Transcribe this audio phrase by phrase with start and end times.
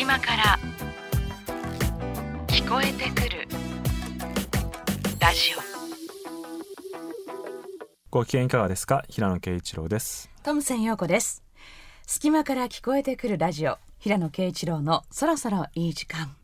[0.00, 0.58] 隙間から
[2.46, 3.46] 聞こえてくる
[5.20, 5.60] ラジオ。
[8.10, 9.04] ご機嫌いかがですか？
[9.10, 10.30] 平野啓一郎です。
[10.42, 11.42] トムセン陽子です。
[12.06, 16.34] 隙間から聞こえてくるラジオ平野啓一郎のそろそろいい時間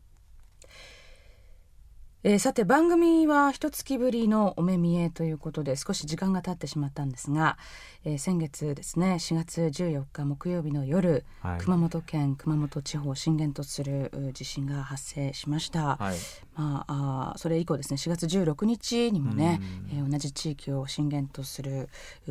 [2.23, 7.59] えー、さて番組は一月ぶりのお目見えということで少し時間が経ってしまったんですが、
[8.05, 16.17] えー、先月ですね4月14日木曜日の夜、はい、熊本県熊本地方を震源とする地震が発生しました、はい、
[16.55, 19.61] まあ、あそれ以降ですね4月16日にもね、
[19.93, 21.87] えー、同じ地域を震源とする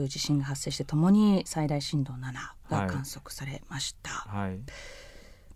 [0.08, 2.32] 地震が発生してともに最大震度7
[2.70, 4.10] が観測されました。
[4.10, 4.58] はい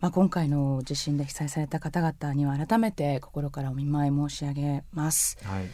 [0.00, 5.36] まあ、今回の地震で被災された方々には改めて心からお見舞い申し上げます。
[5.44, 5.64] はい。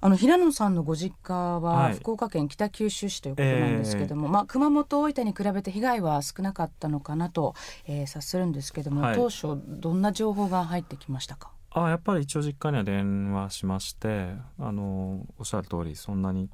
[0.00, 4.30] あの平野さんのご実家は福岡県北九州市ということなんですけども、はいえ。
[4.30, 7.54] ー、まあ、熊本大分に比べて被害は少なかったのかなと、
[7.86, 11.50] えー、察するんですけども、はい、当初どんな情報が入ってきましたか？
[11.70, 16.48] あやっぱり一応実家には電話しましてあのおっしゃる通りそんなに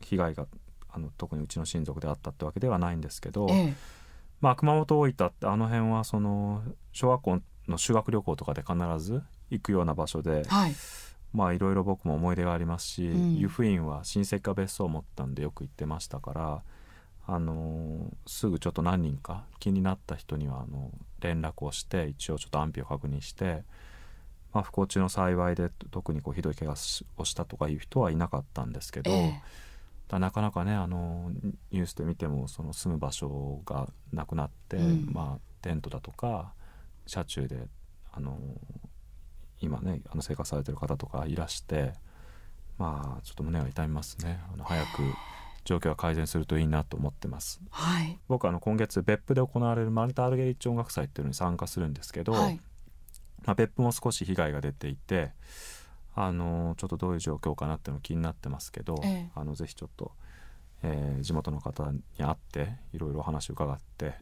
[0.00, 0.46] 被害が
[0.90, 3.74] あの特にうちの親族であったってわけではないんですけど、えー
[4.40, 10.74] まあ、熊本大分ってあの辺はその小学校の修学旅行とかで必ず行くような場所で、はい、
[11.32, 16.62] まあいろいろ僕も思い出がありますし、うん、湯布院は親戚が別荘を持ったんでよく行ってましたから
[17.26, 23.62] あのすぐちょっと何人か気になった人にはあの連絡をして一応ちょっと安否を確認して、
[24.52, 26.74] まあ、不幸中の幸いで特にこうひどい怪我
[27.18, 29.10] をしたとかいう人はいなかったんですけど。
[29.10, 29.69] えー
[30.10, 31.30] だなかなかねあの
[31.70, 36.52] ニュースで見てもその住む場所がなくなって、うん、まあ、テントだとか
[37.06, 37.68] 車中で
[38.12, 38.36] あの
[39.60, 41.92] 今ねあの生活されてる方とかいらして
[42.76, 44.40] まあちょっと胸が痛みますね。
[44.52, 44.88] あの早く
[45.64, 52.58] 状況が改善するといいなと思ってます、はい、僕あの今月別府で行われるマルタ・アルゲリッチ音楽祭っていうのに参加するんですけど、はい、
[53.44, 55.32] まあ、別府も少し被害が出ていて
[56.14, 60.12] あのちょっとどういう状況かなっていうの気になってますけど、ええ、あのぜひちょっと、
[60.82, 64.14] えー、地元の方に会っていろいろお話を伺って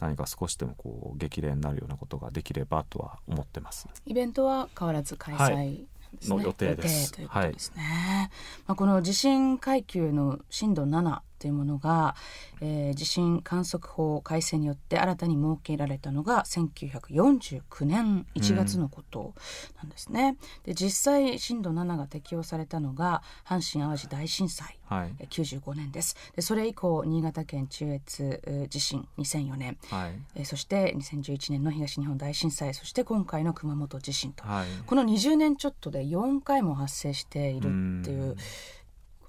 [0.00, 3.88] 何か少しでもこう激励になるようなことができればとは思ってます。
[4.04, 5.86] イベントは変わらず開催、はい
[6.24, 7.12] の予定です。
[7.12, 7.82] ということですね。
[7.82, 8.30] はい、
[8.66, 12.14] まあこの地震階級の震度7というものが、
[12.60, 19.34] えー、地震観測法改正によって新たに設けられたのが1949年1月のこと
[19.76, 20.36] なんですね。
[20.38, 26.16] うん、で実際震度7が適用されたのが阪神・淡路大震災、はい、95年です。
[26.36, 38.30] でそれ以降新潟県中越地震2004年、はい、えー、そして2011年の東日本大震災そして今回の熊本地震と、はい、この20年ちょっとで4回も発生しているっていう。
[38.30, 38.36] う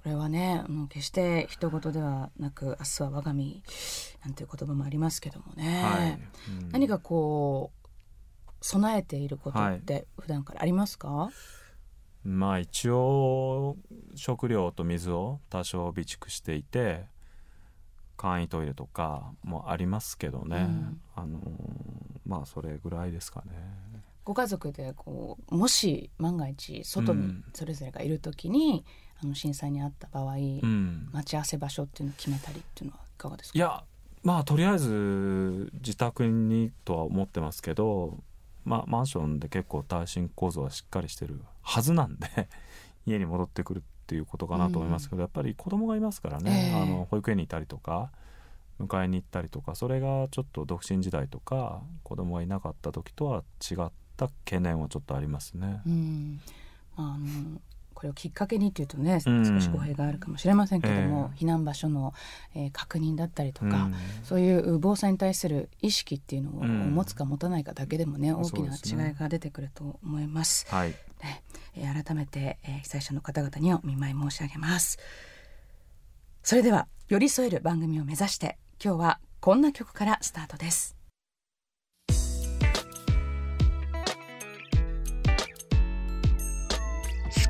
[0.04, 3.64] これはねもう決して人事ではなく明日は我が身
[4.26, 6.20] なんていう言葉もありますけどもね、はい。
[6.62, 7.90] うん、何かこう
[8.60, 11.30] 備えていることって普段からありますか、は
[12.26, 13.78] い、まあ一応
[14.16, 17.06] 食料と水を多少備蓄していて
[18.18, 21.40] 簡易トイレとかもありますけどね、うん、あの
[22.26, 23.54] まあそれぐらいですかね。
[24.26, 28.86] ご家族でこうもし万が一外にそれぞれがいる時に、
[29.24, 33.58] あの震災にあった場合、うん、待ち合わせ場所っていうのを決めたりっていうのはいかがですか？
[33.58, 33.84] いや
[34.24, 38.18] まあとりあえず自宅にとは思ってますけど、
[38.64, 42.48] まあ、マンションで結構耐震構造はしっかりしてるはずなんで
[43.06, 48.12] 家に戻ってくるっていうことかなと思いますけど、うん、やっぱり子供がいますからね、えー、あの保育園にいたりとか
[48.80, 55.82] 迎えに行ったりとかそれがちょっと独身時代とか子供がいなかった時とは違った懸念はちょっとありますね。
[55.86, 56.40] うん。
[56.96, 57.60] あの
[58.04, 62.14] これをきっかけにというとね、少し語弊があるかもしれませんけども、えー、避難場所の、
[62.54, 70.68] えー、確認だったりとか、うん、そういう防災に対する意識っていうのを持つか持たないかだけでもね、うん、大きな違いが出てくると思います。
[70.70, 71.44] はい、ね。
[71.76, 75.00] えー、改めて、えー、被災者の方々にお見舞い申し上げます。
[76.44, 81.03] それでは寄り添える番組を目指して今日はこんな曲からスタートです。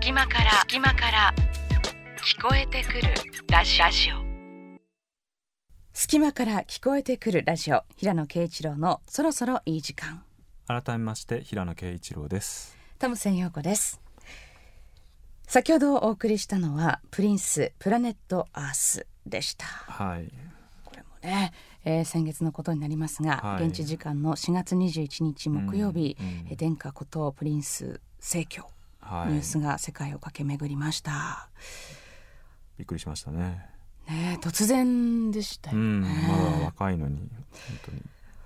[0.04, 1.34] 隙間から隙間から
[2.18, 3.04] 聞こえてくる
[3.50, 3.80] ラジ
[4.12, 4.16] オ。
[5.94, 7.84] 隙間から聞こえてくるラジオ。
[7.96, 10.22] 平野啓一郎のそろそろいい時間。
[10.68, 12.78] 改めまして平野啓一郎です。
[13.00, 14.02] トムセン陽子です。
[15.48, 19.66] 先ほどお送りしたのはプリンス Planet Earth でした。
[19.66, 20.30] はい。
[20.84, 21.54] これもね
[21.86, 28.66] えー、先月のことになりますが、はい、現地時間の4月21日木曜日、うんうん、殿下ことプリンス逝去
[29.30, 31.50] ニュースが世界を駆け巡りました。
[32.78, 33.66] びっくりしましたね。
[34.08, 36.08] ね突然でしたよね。
[36.28, 38.02] まだ若いのに本当に。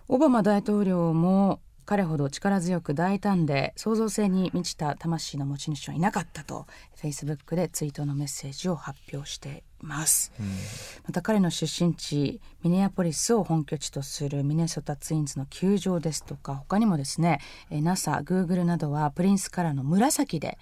[0.09, 6.68] オバマ大統領も彼ほど力強く大胆で創造性に満ちた魂の持ち主はいなかったと
[6.98, 17.39] フェイスブックで追悼のメッセージを発表しています、うん、また彼の出身地ミネアポリスを本拠地とするミネソタツインズの球場ですとか他にもですね
[17.72, 20.57] NASA、グーグルなどはプリンスカラーの紫で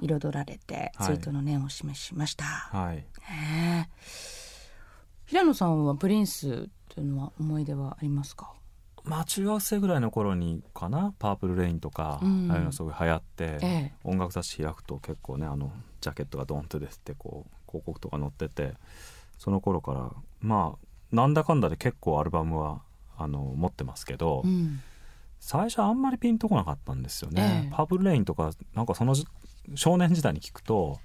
[0.00, 3.04] 彩られて追悼の念を示しました、はい、
[5.26, 8.54] 平野さんはプリンスというのは思い出はありますか？
[9.04, 18.74] まあ中学生ぐらいの頃にかな「Purple Rain」とか、うん、ああいうのすごい流行って、ええ、音楽雑誌開くと結構ねあのジャケットがドンと出てこう広告とか載ってて
[19.38, 20.10] その頃から
[20.40, 22.82] まあなんだかんだで結構アルバムは
[23.18, 24.80] あの持ってますけど、うん、
[25.40, 27.68] 最初あんまりピンとこなかったんですよね。
[27.72, 29.14] え、パープルレインとかなんかその
[29.74, 30.98] 少年時代に聞くと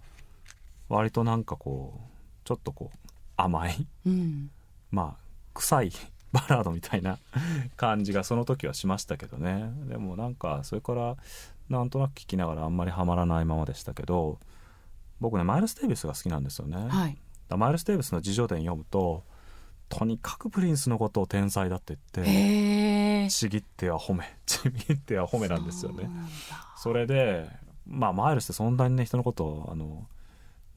[0.90, 2.98] 割となんかこうちょっとこう
[3.36, 4.50] 甘い、うん、
[4.92, 5.24] まあ
[5.54, 5.92] 臭い
[6.38, 7.18] バラードみたいな
[7.76, 9.72] 感じがその時はしましたけどね。
[9.88, 11.18] でもなんかそれから
[11.70, 14.40] なんとなく聞きながらあんまりハマらないままでしたけど
[15.20, 17.18] 僕ねマイルス・テイビスが好きなんですよね、はい、
[17.50, 19.24] マイルス・テイビスの自叙伝読むと
[19.90, 26.10] とにかくプリンスのことを天才だって言ってちぎっては褒め ちぎっては褒めなんですよね。
[26.78, 27.50] それで
[27.86, 30.08] まあマイルスってそんなにね人のことをあの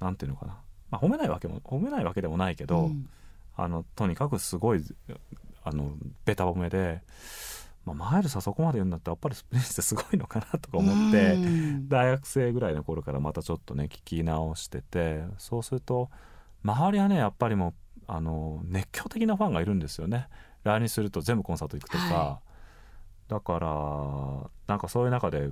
[0.00, 0.58] なんていうのかな、
[0.90, 3.08] まあ、褒めないわけも褒めないわけでもないけど、うん。
[3.62, 4.82] あのとにかくすごい
[5.62, 5.92] あの
[6.24, 7.02] ベタ褒めで、
[7.84, 11.36] まあ、マイルスはそこまで言うんだったらやっぱりスプリンスってすごいのかなとか思って
[11.88, 16.10] 大学生ぐらいの頃からまたちょっとね聞き直しててそうすると
[16.64, 20.28] 周りはねやっぱりもうあの熱狂的なファンがいるんですよね。
[20.64, 22.40] 来日すると全部コンサート行くとか、は
[23.28, 25.48] い、だからなんかそういう中で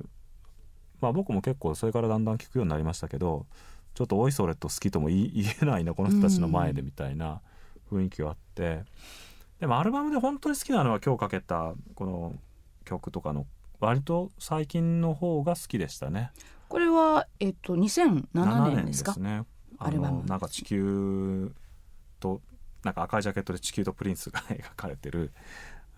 [1.01, 3.47] まあ僕も結構それからだんだん聞くようになりましたけど
[3.95, 5.33] ちょっとおいそれと好きとも言
[5.63, 7.41] えないなこの人たちの前でみたいな。
[7.91, 8.85] 雰囲気があって
[9.61, 12.35] でもアルバムで本当に好きなのは今日かけたこの
[12.85, 13.47] 曲とかの
[13.81, 16.31] 割と最近の方が好きでしたね。
[16.69, 19.13] これはえっと2007年ですか？
[19.13, 19.45] ですね。
[19.79, 21.53] アルバムなんか地球
[22.21, 22.41] と
[22.85, 25.33] なんか赤いジャケットで地球とプリンスが描かれてる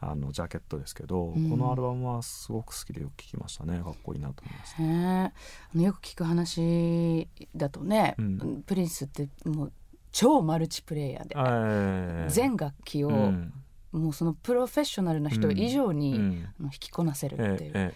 [0.00, 5.32] あのジャケットですけど、うん、このアルバムはすごく好きでよく聞きましたねかっこいいなと思いました、ね、
[5.74, 9.72] あのよく聞く話だとね、うん、プリンスってもう
[10.12, 13.52] 超マルチプレイヤーで全楽器を、うん、
[13.92, 17.94] もうそのプロフェッショナルな人以上に、うん、弾きこなせるっていう、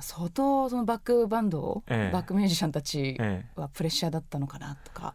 [0.00, 3.16] 相当そのバックバンド、バックミュージシャンたち
[3.56, 5.14] はプレッシャーだったのかなとか、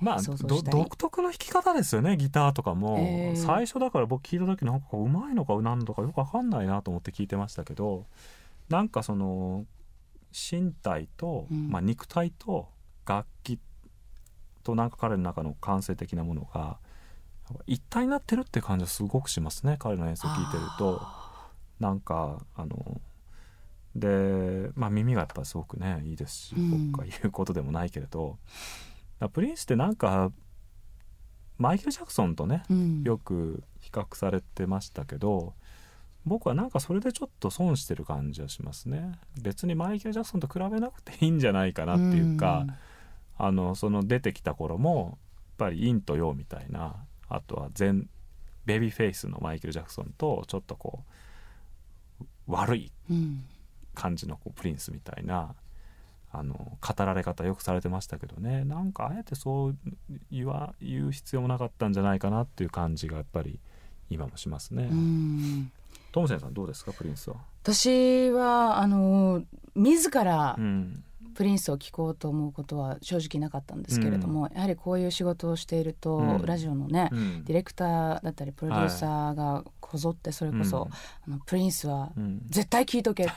[0.00, 8.06] まあ独特の弾き方ですよねギターとかも、最初だから僕聞いた時なんかうまいのか何とかよく分かんないなと思って聞いてましたけど
[8.68, 9.66] なんかその
[10.32, 12.68] 身体と、まあ、肉体と
[13.06, 13.60] 楽器
[14.64, 16.78] となんか彼の中の感性的なものが
[17.66, 21.00] 一体になってるって感じはすごくしますね彼の演奏を聴いてると。
[21.80, 23.00] なんかあの
[23.96, 28.38] で、まあ、耳がやっぱすごくねいいですし、うん、僕が言うことでもないけれど。
[29.32, 30.32] プリンスってなんか
[31.56, 35.54] マイケル・ジャクソンとね、うん、よく比較されてましたけど
[36.26, 39.12] 僕はなんかそれでちょっと損してる感じはしますね。
[39.40, 42.74] 別にマイケル・ジャクソンと比べなくていいんじゃないかなっていうか、うん
[43.36, 45.18] あのその出てきた頃も
[45.58, 46.94] やっぱり陰と陽みたいな
[47.28, 48.08] あとは全
[48.66, 51.04] ベビーフェイスのマイケル・ジャクソンとちょっとこ
[52.20, 52.92] う悪い
[53.94, 55.54] 感じのこうプリンスみたいな、
[56.32, 58.64] あの語られ方よくされてましたけどね。
[58.64, 59.76] なんかあえてそう
[60.32, 63.60] 言わ言う必要もなかったんじゃないかなっていう感じがやっぱり
[64.10, 64.90] 今もしますね。
[66.10, 67.36] トムセンさんどうですかプリンスは？
[67.62, 69.42] 私はあの
[69.74, 71.03] 自ら、うん
[71.34, 80.88] プリンスを聴こうと思うことは正直なかったんですけれども、うん、やはりこういう仕事をしていると、うん、ラジオのね、うん、ディレクターだったりプロデューサーがこぞってそれこそ、
[81.26, 82.10] あのプリンスは
[82.48, 83.28] 絶対聴いとけっ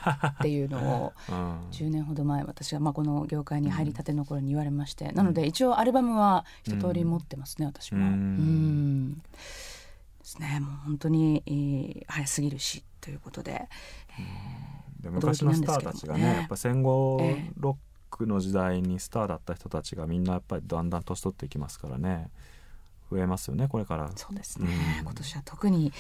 [0.42, 1.14] ていうのを
[1.72, 8.06] 10年ほど前私が、まあ、この業界に入りたての頃に言われまして、なので一応アルバムは一通り持ってますね、私も。
[8.06, 9.14] うん。
[9.14, 9.22] で
[10.24, 10.60] すね。
[10.60, 13.70] もう本当に、えー、早すぎるしということで。
[15.04, 17.22] えー、昔のスターたちがね、ね、やっぱ戦後
[17.58, 17.76] ロッ
[18.18, 22.30] クの時代にスターだった人たちがみんなやっぱりだんだん年取っていきますからね。
[23.10, 24.12] 増えますよねこれから。
[24.16, 24.68] そうですね、
[25.00, 25.94] うん、今年は特に、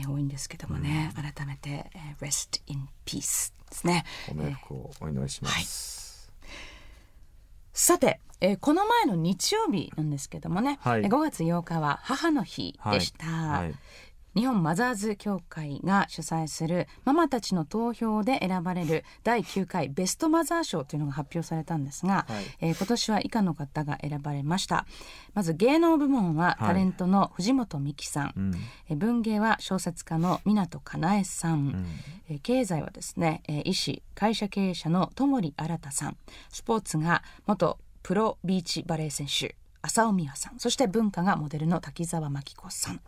[0.00, 4.04] えー、多いんですけどもね、うん、改めて、えー、Rest in Peace ですね。
[4.28, 6.56] ご冥福をお祈りします、えーはい、
[7.74, 13.64] さて、えー、この前の日曜日なんですけどもね、はい、5月8日は母の日でした、はい。
[13.64, 13.74] はい
[14.34, 24.86] 日本マザーズ協会が主催するママたちの投票で選ばれる第9回ベストマザー賞というのが発表されたんですが、はい、えー、今年は以下の方が選ばれました。
[25.34, 28.58] まず芸能部門はタレントの藤本美貴さん、は
[28.90, 31.86] い、文芸は小説家の湊かなえさん、
[32.28, 36.16] うん、経済はですね医師会社経営者の友利新さん。
[36.48, 40.58] スポーツが元プロビーチバレー選手浅尾美和さん。
[40.58, 43.00] そして文化がモデルの滝沢真紀子さん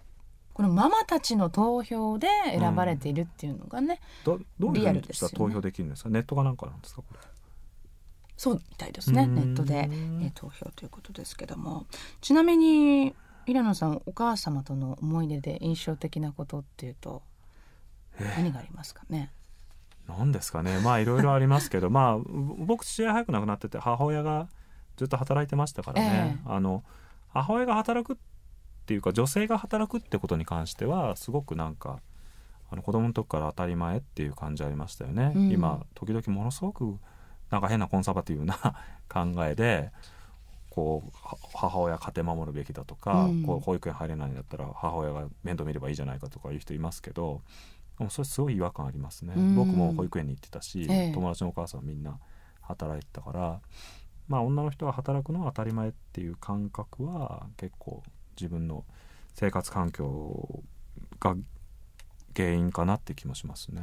[0.56, 6.08] このママたちの投票で選ばれているっていうのがね、うん、どどういうふうに投票できるんですか？
[6.08, 7.20] ネットかなんかなんですかこれ。
[8.38, 9.90] そうみたいですねネットで、
[10.22, 11.84] え投票ということですけども。
[12.22, 17.20] ちなみに平野さんお母様との思い出で印象的なことっていうと
[18.18, 19.30] 何がありますかね？
[20.08, 20.78] 何ですかね。
[20.78, 24.48] まあいろいろありますけどまあ僕父親早く亡くなってて母親が
[24.96, 26.82] ずっと働いてましたからね、えー、あの
[27.28, 28.22] 母親が働くって
[28.94, 32.00] いうか女性が働くってことに関してはすごくなんか
[32.70, 36.96] あの子供の時から当たり前っていう感じありましたよね、うん、今時々ものすごく
[37.50, 38.56] なんか変なコンサバティブな
[39.08, 39.90] 考えで
[40.70, 41.10] こう
[41.54, 47.40] 母親家庭守るべきだとか、うん、こう保育園入れないんだったら母親が面倒見ればいいじゃないかとかいう人いますけど
[47.98, 52.18] もそれすごい違和感ありますね、うん、僕も保育園に行ってたし、ええ、友達のお母さんみんな
[52.60, 53.60] 働いてたから
[54.28, 58.02] まあ女の人が働くのは当たり前っていう感覚は結構
[58.38, 58.84] 自分の
[59.34, 60.62] 生活環境
[61.20, 61.36] が
[62.34, 63.82] 原因かなって気もしますね。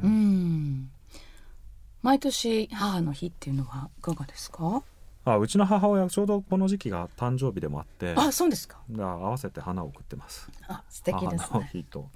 [2.02, 4.82] 毎年母の日っていうのはいかがですか？
[5.24, 8.78] あうちの母親ちょうどこの時期が誕生日でもあってあそうですか。
[8.94, 10.50] 合わせて花を送ってます。
[10.68, 11.38] あ素敵ですね。
[11.38, 12.10] 母の日と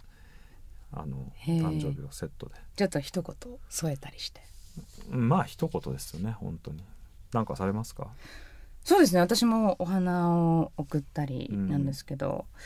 [0.93, 2.55] あの誕生日をセットで。
[2.77, 3.35] ちょっと一言
[3.71, 4.43] 添えたりして。
[5.09, 6.85] まあ一言ですよね本当に。
[7.33, 8.09] なんかされますか？
[8.89, 9.21] そうですね。
[9.21, 12.63] 私もお花を送ったりなんですけど、うん、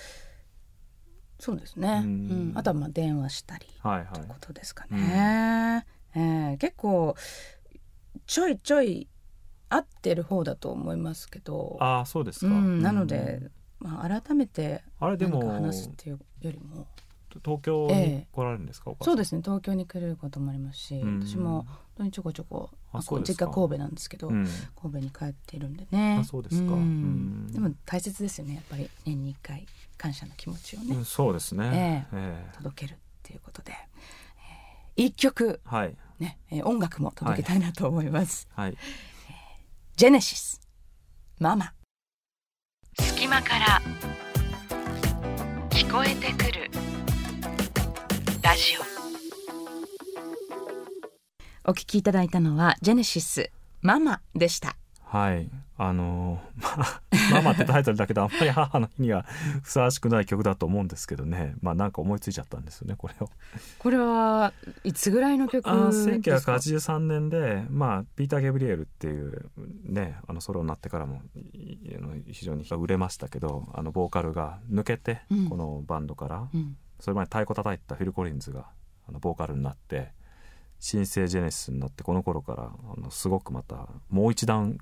[1.40, 3.88] そうですね、うん、あとはまあ電話したりと
[4.20, 7.16] いうことですかね、うん、えー、結構
[8.24, 9.08] ちょいちょい
[9.68, 11.76] 合ってる方だと思いますけど。
[11.80, 13.40] あそうですか、なので、
[13.80, 16.86] まあ、改めて何か話すっていうよりも
[17.44, 19.42] 東京に来られるんですか、ええ、そうですね。
[19.42, 24.46] 東京に来ることもありますし、私も本当にちょこちょこあ実家神戸なんですけど、うん、
[24.80, 26.18] 神戸に帰っているんでね。
[26.20, 28.54] あそうですか、うん、でも大切ですよね。
[28.56, 32.46] やっぱり年に1回感謝の気持ちをね、うん、そうですね、ええ。
[32.52, 33.72] ー、届けるっていうことで、
[34.96, 35.96] えー、一曲、はい。
[36.18, 38.76] ねえー、音楽も届けたいなと思います、はい、はい、
[39.96, 40.60] ジェネシス
[41.40, 41.72] ママ。
[43.00, 43.82] 隙間から
[45.70, 46.81] 聞こえてくる
[48.42, 48.74] ラジ
[51.64, 51.70] オ。
[51.70, 54.76] お聞きいただいたのはジェネシスママでした。
[55.04, 55.48] はい。
[55.78, 56.40] あの
[57.32, 59.24] ママってタイトルだけどあんまり母の日には
[59.62, 61.54] ふさわしくない曲だと思うんですけどね。
[61.62, 63.30] まあなんか思いついちゃったんですよねこれを。
[63.78, 64.52] これは
[64.84, 66.06] いつぐらいの曲です
[66.46, 69.50] か？1983年でまあピーター・ゲブリエルっていう
[69.84, 71.22] ねあのソロになってからも
[72.26, 78.68] 非常に売れましたけどあのボーカルが抜けて、うん、このバンドから、うん、それまで太鼓叩いたフィル・コリンズが
[79.08, 80.12] あのボーカルになって
[80.78, 84.78] 新生ジェネシスになってこの頃からあのすごくまたもう一段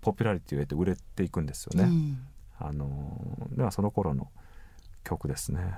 [0.00, 1.82] ポピュラリティを得て売れていくんですよね。
[1.82, 2.18] うん、
[2.60, 4.28] あのではその頃の
[5.02, 5.74] 曲ですね。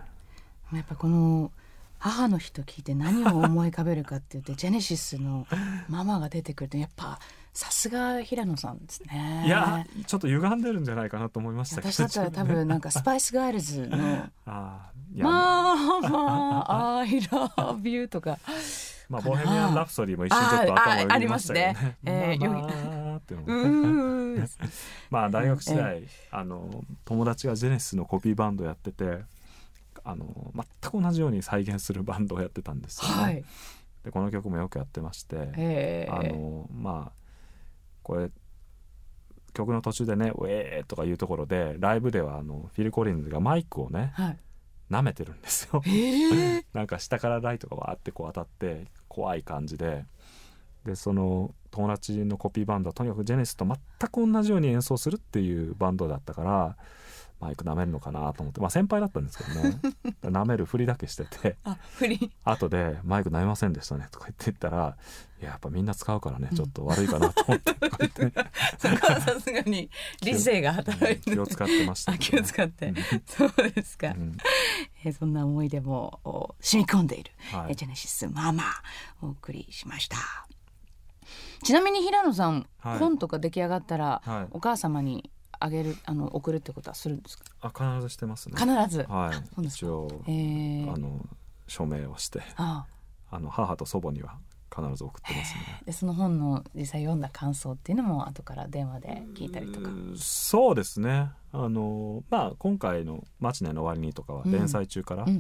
[0.75, 1.51] やっぱこの
[1.99, 5.47] 母の日と聞いて何を思い浮かべるかって言ってジェネシスの
[5.89, 7.21] ママが出てくるとやっぱ
[7.57, 9.45] さすが平野さんですね。
[9.47, 13.97] いやちょっと歪んでるんじゃないかなと思いました私だったら多分なんか スパイスガールズの
[14.45, 18.39] 「あまあまあ I love you」とか。
[19.09, 21.97] まあ、ボヘミアン・ラプソディも一瞬ちょっと頭をよぎましたよね。
[22.05, 22.37] え
[25.11, 29.21] まあ 大学時代、あの友達がジェネシスのコピーバンドやってて
[30.03, 33.23] あの全く同じように再現するバンドをやってたんですよね。
[33.23, 33.45] はい、
[34.03, 37.26] でこの曲もよくやってまして、あのまあ
[38.07, 38.31] これ
[39.53, 44.39] 曲の途中でね「ウェー」とかいうところでライブではあのフィル・コリンズがマイクをね、はい、
[44.93, 45.83] 舐めてるんですよ。
[46.73, 50.05] なんか下からライトがわーってこう当たって怖い感じで。
[50.85, 53.77] でその友達のコピーバンドはとにかくジェネシスと全
[54.09, 56.77] く同じように演奏するっていうバンドだったから
[57.41, 58.61] マイク舐めるのかなと思って。
[58.61, 59.79] まあ先輩だったんですけどね。
[60.25, 61.57] 舐めるふりだけしてて。
[61.65, 62.33] あふり。
[62.45, 64.97] 後で「マイク舐めませんでしたね」とか言って言ったら
[65.41, 66.49] 「いややっぱみんな使うからね。
[66.55, 67.73] ちょっと悪いかな」と思って、
[68.23, 68.33] うん、
[68.79, 69.91] そこはさすがに
[70.23, 71.31] 理性が働いて。
[71.31, 72.95] 気を使ってました、ね、気を使って。
[73.27, 74.37] そうですか、うん、
[75.05, 78.65] えそんな思い出も染み込んでいる、はい、ジェネシスママ
[79.21, 80.17] お送りしました。
[81.63, 87.45] ちなみに平野さん、はい、本とか出来上がったら、はい、お母様にあげるあの送るってことはするんですか？
[87.61, 88.55] あ必ずしてますね。
[88.57, 89.03] 必ず？
[89.09, 89.65] はい。
[89.67, 91.27] 一応、えー、あの
[91.67, 92.87] 署名をして あ
[93.31, 94.39] の母と祖母には
[94.75, 95.83] 必ず送ってますね。
[95.87, 99.91] でその本の実際読んだ感想っていうのも後から電話で聞いたりとか。
[100.17, 101.31] そうですね。
[101.53, 105.35] あのまあ今回の「マチネの終わりに」とかは連載中からずっ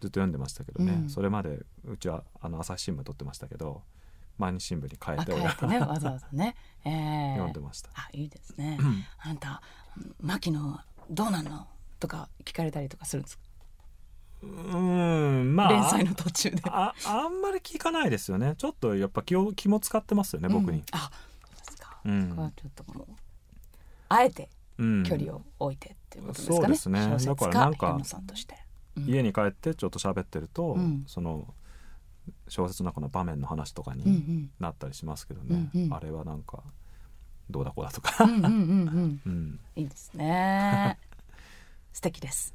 [0.00, 3.82] と読んでましたけどね、うんうん、それまでうちはあの朝日新聞撮ってましたけど
[4.42, 7.90] 毎日新聞に変えて変えてねわざわざね、 えー、読んでました。
[7.94, 8.76] あいいですね。
[9.18, 9.62] あんた
[10.20, 11.68] 牧野どうなんの
[12.00, 13.44] とか聞かれたりとかするんですか？
[14.42, 16.62] うんまあ連載の途中で。
[16.64, 18.54] ああんまり聞かないですよね。
[18.56, 20.82] ちょっとやっぱ気を気も使ってますよね、僕に。
[20.90, 21.08] あ
[21.44, 23.06] そうですか、うん、ちょっともう
[24.08, 27.26] あえて距離を置いてっていうことですかね、そうですね。
[27.26, 28.00] だからなんか
[28.96, 31.54] 家に帰ってちょっと喋ってると、その
[32.48, 36.62] 小説の中の場面の話とかになったりしますけどね、うんうん、あれはなんか
[37.50, 38.24] どうだこうだとか。
[39.76, 40.98] いいですね。
[41.92, 42.54] 素敵です。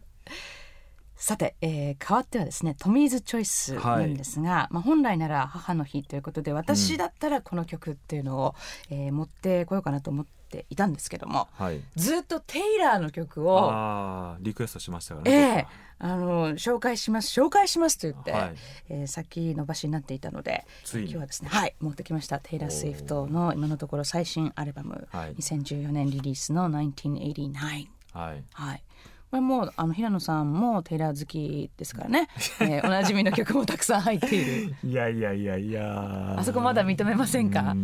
[1.16, 8.56] さて、えー、変わってはですねトミーズチョイスなんですが、はい、まあ、本来なら母の日ということで私だったらこの曲っていうのを、
[8.92, 15.68] うん、えー、持ってこようかなと思っていたんですけども、はい、ずっとテイラーの曲をリクエストしましたからね、
[16.00, 18.56] えー、あの紹介します紹介しますと言って、はい、
[18.90, 27.88] えー、先延ばしになっていたので今日はですねはい持ってきましたテイラー・スウィフトの今のところ最新アルバム、はい、2014年リリースの1989。
[28.14, 28.84] はい、はい。
[29.30, 32.30] これもうあの平野さんもテイラー好きですからね、
[32.62, 34.76] えー、 おなじみの曲もたくさん入っている。
[34.84, 37.76] いやいやいやいやあそこまだ認めませんか？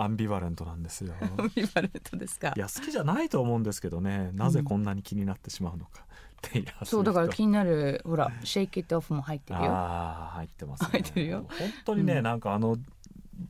[0.00, 1.14] アンビバレントなんですよ。
[1.20, 2.52] アンビバレントですか？
[2.56, 4.30] いや好きじゃないと思うんですけどね。
[4.34, 6.04] なぜこんなに気になってしまうのか、
[6.54, 9.66] うん、そうだから気になるほら「シェイキットオフ」も入ってるよ。
[9.66, 11.46] ああ入ってます、ね、入ってるよ。
[11.48, 12.76] 本当にね、うん、なんかあの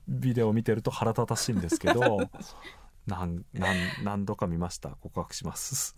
[0.09, 2.19] ビデオを見てると腹立たしいんですけど
[3.07, 4.91] 何何何度か見ました。
[4.91, 5.97] 告白します。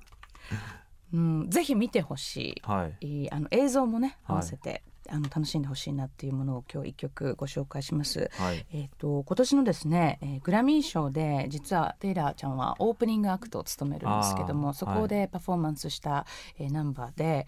[1.13, 8.31] うん、ぜひ見てほしい、はい、あの映像もね合わせて、はい、あの楽しんでほしいなっていうものを今日一曲ご紹介します。
[8.35, 16.27] はい、えっ、ー、と今年のですね、えー、グラミー賞で実はテイラーちゃんはオープニングアクトを務めるんですけども、そこでパフォーマンスした、は
[16.59, 17.47] い、えー、ナンバーで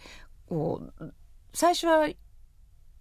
[0.49, 1.14] こう
[1.52, 2.09] 最初は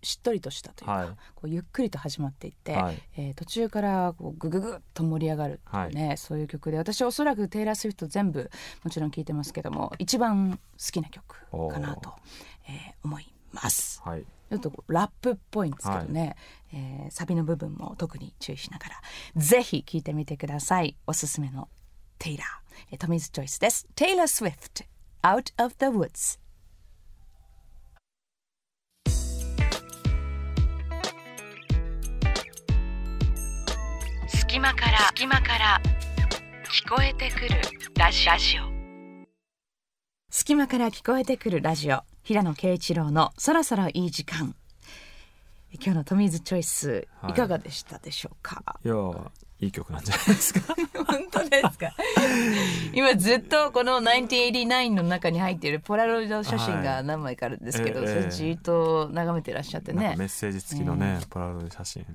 [0.02, 8.50] しっとりとしたというか、はい、こうゆっくりと始まっていって、はい、えー、途中からこうグググッと盛り上がるっていうね、はい、そういう曲で私おそらくテイラー・スウィフト全部
[8.84, 10.58] もちろん聴いてますけども一番好
[10.92, 12.14] きな曲かなと、
[12.68, 14.02] えー、思います。
[14.04, 14.24] はい。
[14.24, 16.36] ちょっとラップっぽいんですけどね、はい、
[16.74, 19.02] えー、サビの部分も特に注意しながら。
[19.36, 20.96] ぜひ聴いてみてください。
[21.06, 21.70] おすすめの
[22.18, 22.98] テイラー。
[22.98, 23.88] トミーズチョイスです。
[23.96, 24.84] テイラー・スウィフト
[25.22, 26.40] Out of the Woods
[34.28, 35.82] 隙間から隙間から
[36.72, 37.50] 聞こえてくる
[37.98, 38.28] ラジ
[38.60, 38.80] オ。
[40.32, 44.54] 隙間から聞こえてくるラジオ平野啓一郎のそろそろいい時間。
[45.74, 47.34] 今日のトミーズチョイスい。
[47.34, 48.96] かがでしたでしょうか、はい、いや
[49.62, 50.74] いい曲なんじゃないですか？
[51.06, 51.94] 本当ですか？
[52.94, 55.72] 今ずっとこの1989の中に入ってい。
[55.72, 60.16] るポラロイド写真が何枚かあるんですけど、はい、それじっと眺めてらっしゃってね。
[60.18, 62.06] メッセージ付きのね、えー、ポラロイド写真。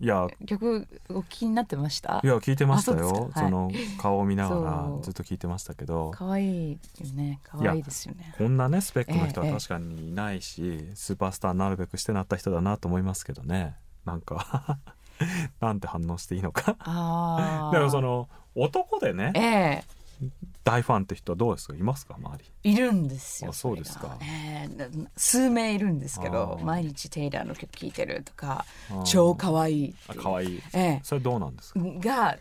[0.00, 0.26] いや。
[0.46, 2.20] 曲お気になってました？
[2.22, 3.30] いや聞いてましたよ。
[3.34, 6.12] そ,、の顔を見ながらずっと聞いてましたけど。
[6.14, 6.78] 可愛いよ
[7.14, 7.40] ね。
[7.42, 8.34] 可愛いですよね。
[8.38, 13.74] こんなねスペックの人は確かにいないし、えー、スーパースターになるべくしてなった人だなと思いますけどね。
[14.04, 14.78] なんか
[15.60, 16.72] なんて反応していいのか。
[17.72, 20.30] でもその男でね、えー、
[20.64, 21.74] 大ファンって人はどうですか？
[21.74, 22.14] いますか？
[22.16, 22.70] 周り。
[22.72, 28.64] いるんですよそうですか、えー、数名いるんですけど毎日テイラーの曲聴いてるとか
[29.04, 30.46] 超かわいいあかわい。
[30.46, 31.00] い、え。
[31.02, 31.80] ー、それどうなんですか？
[31.80, 32.38] が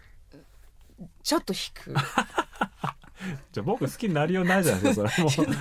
[1.23, 1.93] ちょっと引く。
[3.53, 5.55] じゃあ僕好きになりようないじゃないですかそれも。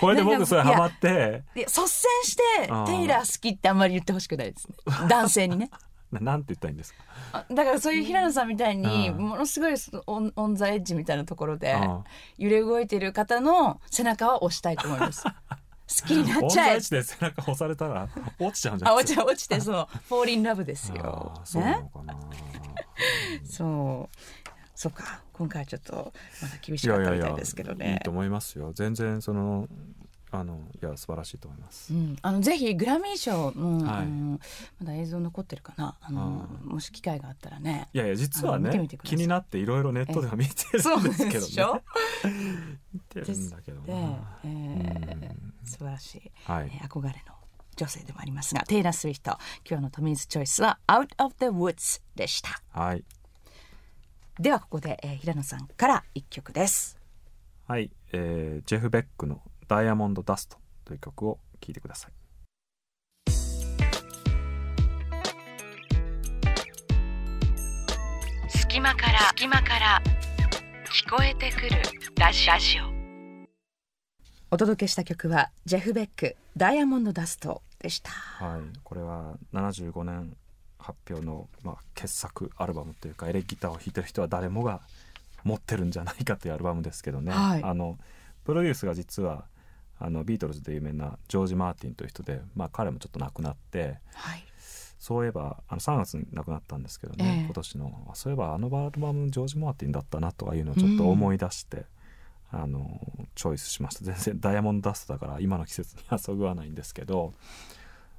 [0.00, 1.42] これで僕それハマって。
[1.54, 1.88] いや率先
[2.24, 2.42] して
[2.86, 4.74] テイラー好きってあんまり言ってほしくないですね。
[5.08, 5.70] 男性にね
[6.20, 6.94] なんて言ったらいいんです
[7.32, 7.44] か？
[7.50, 9.74] だからそういう平野さんみたいにものすごい
[10.06, 11.76] オンオンザエッジみたいなところで
[12.38, 15.24] 揺れ動いている方の背中は押したいと思います。
[15.86, 16.80] 好きになっちゃえ。
[16.80, 19.24] で背中押されたら落ちちゃうんじゃないですか。
[19.24, 21.34] 落ちてそのフォーリンラブですよ。
[21.44, 21.62] そう。
[23.44, 24.16] そう。
[24.76, 27.76] そうか今回はちょっとまだ厳しかったみたいですけどね。
[27.76, 28.72] いやいやいいと思いますよ。
[28.72, 29.68] 全然その
[30.36, 31.94] あのいや素晴らしいと思います。
[31.94, 34.40] うん、あのぜひグラミー賞の、はい、あの
[34.80, 35.96] まだ映像残ってるかな？
[36.00, 37.88] あのもし機会があったらね。
[37.92, 41.82] いやいや実はね気になっていろいろネットでは見てるんですけどね。
[42.92, 44.38] 見てるんだけどな。
[44.44, 47.34] えー、素晴らしい、はい、えー、憧れの
[47.76, 52.60] 女性でもありますがテイラー・スウィフト今日のトミーズチョイスは「Out of the Woods」でした。
[52.70, 53.04] はい。
[54.40, 56.98] ではここで、えー、平野さんから一曲です。
[57.66, 62.12] はい、えー、ジェフ・ベックのダイヤモンドダストという曲を聴いてください。
[68.48, 70.02] 隙間から隙間から
[70.86, 71.70] 聞こえてくる
[72.18, 72.48] ラジ
[72.80, 72.94] オ。
[74.50, 78.10] お届けした曲はジェフベックダイヤモンドダストでした。
[78.10, 80.36] はい、これは75年
[80.78, 84.80] 発表の、まあ、傑作アルバムというかエレキギターを弾いてる人は誰もが
[85.44, 87.98] 持ってるんじゃないかというアルバムですけどね、はい、あの
[88.44, 89.46] プロデュースが実は
[90.04, 94.44] あのビートルズで有名なジョージ・マーティンという人で、まあ、彼もちょっと亡くなって、はい、
[94.98, 98.10] そういえばあの3月に亡くなったんですけどね、えー、今年の。
[98.14, 101.86] そういえばあのアルバムジョージ・マーティンだったなとかいうのをちょっと思い出して、
[102.52, 103.00] うん、あの
[103.34, 104.04] チョイスしました。
[104.12, 107.32] 全然ダイヤモンドダストだから今の季節にはそぐわないんですけど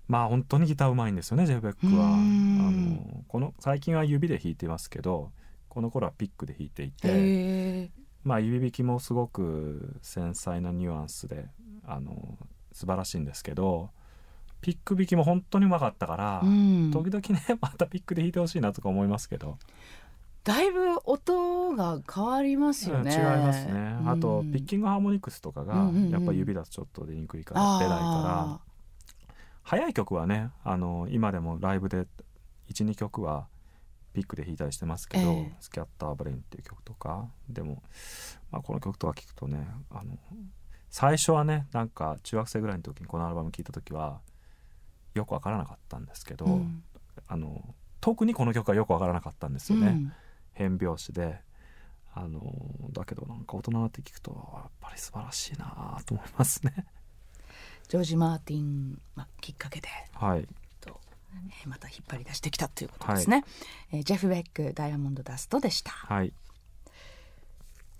[0.08, 2.08] まあ本当にギターうまいんですよねジェフ・ベックは。
[2.08, 5.32] あのこの最近は指で弾いてますけど
[5.70, 7.92] この頃はピックで弾いていて、
[8.24, 11.48] まあ、指弾きもすごく繊細なニュアンスで
[11.86, 12.38] あの
[12.72, 13.90] 素晴らしいんですけど
[14.62, 19.58] ピック弾きも本当にうまかったから、うん、時々ね またピックで弾いてほしいなとか思いますけど。
[20.44, 23.12] だいぶ音が変わりますよね。
[23.12, 23.98] 違いますね。
[24.06, 28.60] あと、うん、ピッキングハーモニクスとかがやっぱ指だとちょっと出にくいから出ないから、
[29.64, 32.06] 早い曲はねあの今でもライブで
[32.72, 33.48] 12曲は
[34.14, 37.28] ピックで弾いたりしてますけど「えー、スキャッター・ブレイン」っていう曲とか。
[37.50, 37.82] でも、
[38.52, 40.18] まあ、この曲とか聴くとねあの
[40.96, 44.22] 最初はねなんか中学生ぐらいの時にこのアルバム聴いた時は
[45.14, 46.84] よく分からなかったんですけど、うん、
[47.28, 47.62] あの
[48.00, 50.14] 特にこの曲はよく分からなかったんですよね、うん、
[50.54, 51.42] 変拍子で。
[52.14, 52.40] あの
[52.94, 56.86] だけどなんか大人になって聞くとやっぱり素晴らしいなと思いますね。
[57.90, 60.48] ジョージ・マーティン、まあ、きっかけで、はい、
[61.50, 63.46] えー、また引っ張り出してきたということですね、はい、
[63.98, 66.32] えー、ジェフ・ベックダイヤモンドダストでした、はい、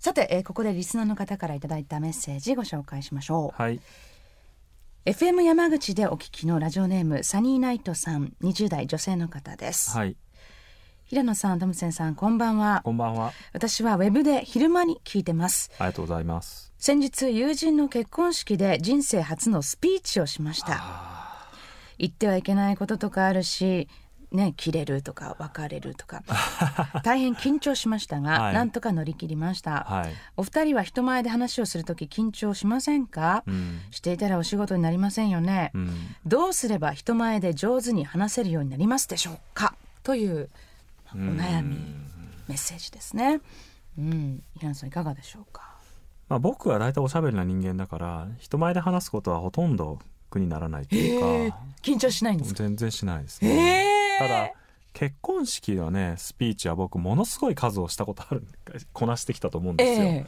[0.06, 3.80] さて、えー、ここでリスナーの方からいただいたメッセージご紹介しましょう、はい、
[5.04, 10.16] FM 山口でお聞きのラジオネームサニーナイトさん20代女性の方です、はい
[11.06, 12.82] 平野さん、トムセンさん、こんばんは。
[12.84, 13.32] こんばんは。
[13.52, 15.70] 私はウェブで昼間に聞いてます。
[15.78, 16.72] ありがとうございます。
[16.78, 20.82] 先日、友人の結婚式で人生初のスピーチをしました。
[21.96, 23.88] 言ってはいけないこととかあるし
[24.32, 26.22] ね、切れるとか別れるとか。
[27.04, 35.90] 大変緊張しましたが、はい、なんとか乗り切りました、はい、お二人は人前で話をする時緊張しませんか、うん、していたらお仕事になりませんよね、うん、
[36.26, 39.74] どうすれば人前で上手に話せるようになりますでしょうか？
[40.02, 40.48] という
[41.14, 41.76] お悩み
[42.48, 43.40] メッセージですね。
[43.98, 44.42] うん。
[44.56, 45.76] 平野さんいかがでしょうか？
[46.28, 53.85] まあ僕は大体おしゃべりな人間だから人前で話すことはほとんど苦にならないというか、緊張しないんです全然しないですね、
[54.18, 54.52] ただ
[54.92, 58.46] 結婚式のねスピーチは僕ものすごい数をしたことある
[58.92, 60.26] こなしてきたと思うんですよ、え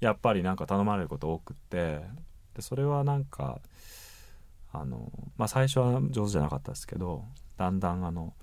[0.00, 2.00] ー、やっぱりなんか頼まれること多くって
[2.54, 3.60] でそれはなんか
[4.72, 7.24] あのまあ最初は上手じゃなかったですけど
[7.56, 8.34] だんだんあの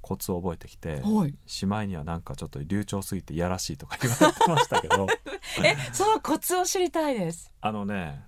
[0.00, 1.02] コツを覚えてきて、
[1.46, 5.06] しまいにはなんかちょっと流暢すぎていやらしいとか言われてましたけど。
[5.62, 7.52] えそのコツを知りたいです。
[7.60, 8.24] あのね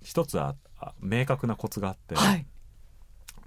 [0.00, 0.54] 一つは
[1.00, 2.46] 明確なコツがあって、はい、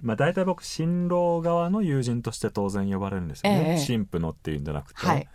[0.02, 5.28] まあ、大体僕新郎側の友人として当然呼ばれるんですよね、えー、新婦のっていうんじゃなくて、はい、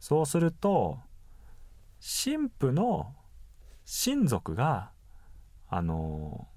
[0.00, 0.98] そうすると
[2.00, 3.14] 新婦の
[3.84, 4.90] 親族が
[5.68, 6.48] あの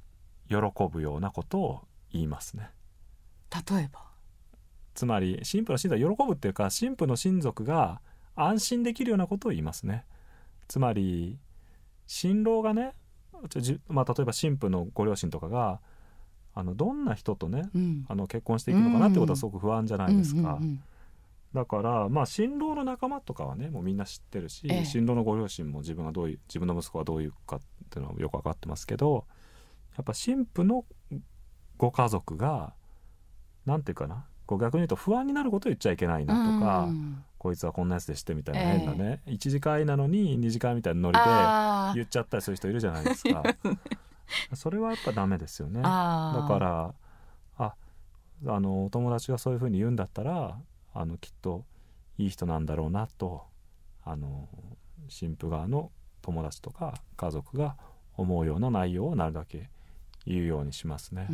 [0.47, 0.55] 喜
[0.89, 2.69] ぶようなことを言いますね。
[3.51, 4.01] 例えば？
[4.95, 7.99] つまり新婦の親族が喜ぶっていうか新婦の親族が
[8.35, 10.05] 安心できるようなことを言いますね。
[10.67, 11.37] つまり
[12.07, 12.93] 新郎がね
[13.89, 15.81] まあ、例えば新婦のご両親とかが
[16.55, 20.59] あのどんな人とね、うん、あの結婚していくのかなってことはすごく不安じゃないですか。
[21.53, 29.25] だからまあ新郎の仲間とかはねもうみんな知ってるし、ええ、新郎のご両親も自分がどういう自分の息子がどういうかっていうのはよく分かってますけど
[29.95, 30.83] やっぱ新婦の
[31.77, 32.73] ご家族が
[33.65, 36.89] 何て言うかなこう逆に言うと不安になることを言っちゃいけないなとか、
[37.37, 41.17] こいつはこんなやつでしてみたいな変なね、えー、1次会なのに2次会みたいなノリ
[41.93, 43.43] で言っちゃったりする人いるじゃないですか
[44.53, 45.81] それはやっぱダメですよね。
[45.81, 46.95] だから
[47.57, 47.73] あ
[48.45, 50.57] あのお友達がそういうふうに言うんだったら
[50.93, 51.65] あのきっと
[52.17, 53.43] いい人なんだろうなと
[54.03, 54.47] あの
[55.07, 57.75] 新婦側の友達とか家族が
[58.15, 59.69] 思うような内容をなるだけ
[60.25, 61.27] 言うようにしますね。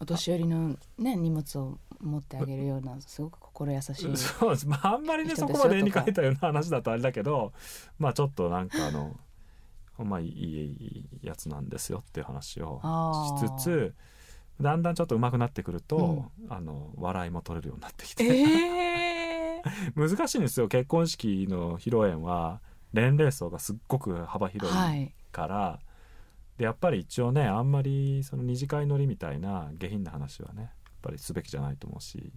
[0.00, 3.94] お年寄りのね荷物を持ってあげるようなすごく心優しい。
[4.16, 7.52] そうです、まあ、あんまりねそこまで絵に描いたような話だとあれだけど
[7.98, 9.16] まあちょっとなんかあの
[9.98, 12.80] まあいいやつなんですよっていう話を
[13.38, 13.94] しつつ
[14.60, 20.68] だんだんちょっと上手くなってくると、うん、あの笑いも取れるようになってきて、えー、 難しいんですよ。
[20.68, 22.60] 結婚式の披露宴は
[22.92, 25.56] 年齢層がすっごく幅広いから。
[25.56, 25.92] はい。
[26.58, 32.30] でやっぱり一応ねあんまりその二次会乗りみたいな下品な話はねやっぱりすべきじゃないと思うし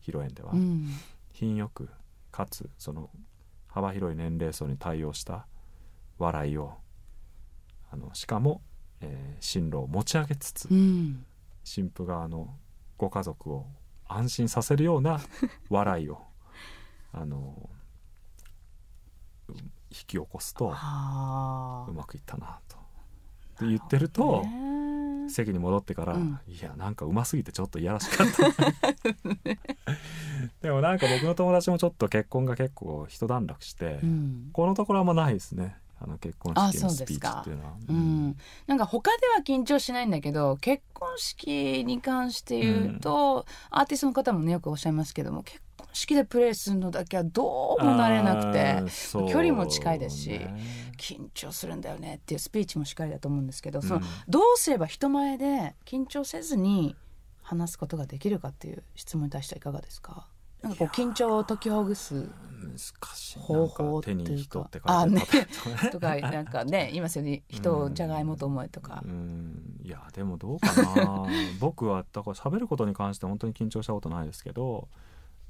[0.00, 0.88] 披露宴では、うん、
[1.32, 1.88] 品よく
[2.30, 3.10] かつその
[3.66, 5.46] 幅広い年齢層に対応した
[6.18, 6.74] 笑いを
[7.90, 8.62] あのしかも、
[9.00, 11.24] えー、進路を持ち上げつつ、うん、
[11.64, 12.54] 新婦側の
[12.96, 13.66] ご家族を
[14.06, 15.20] 安心させるような
[15.70, 16.22] 笑いを
[17.12, 17.70] あの
[19.48, 19.56] 引
[19.90, 22.76] き起こすとうまくいったなと。
[22.76, 22.80] っ
[23.60, 24.44] て言ってると、
[25.28, 28.42] 席に戻ってから、うん、いやなんかうますぎてちょっといやらしかった。
[30.62, 37.72] でもなんか僕の友達もちょっと結婚が結構一段落して、うん、このところあんまないですねあの結婚式のスピーチっていうのは。
[37.88, 48.82] うん、なんか他では緊張しないんだけど結婚式に関して言うと、アーティストの方もねよくおっしゃいますけども結婚式でプレイするのだけはどうもなれなくて、
[49.12, 50.40] 距離も近いですし
[50.96, 56.94] 緊張するんだよねっていうスピーチもしっかりだと思うんですけど、そのどうすれば人前で緊張せずに
[57.42, 60.28] 話すことができるかっていう質問に対してはいかがですか？
[60.62, 62.28] なんかこう緊張を解きほぐす
[62.60, 62.78] 難
[63.14, 65.22] しい方法っていうかあね。
[65.92, 69.02] とかなんかね言いますよね人をじゃがいもと思えとか。
[69.04, 69.80] うん。
[69.82, 71.26] いやでもどうかな。
[71.60, 74.88] 僕はだから喋ることに関して本当に緊張したことないですけど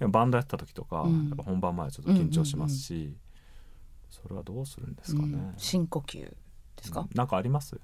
[0.00, 3.16] バンドやった時とか、うん、やっぱ本番前ちょっと緊張しますし、うんうんうん、
[4.10, 6.36] それはどうするんですかね、うん、深呼吸で
[6.82, 7.80] すか、なんかあります？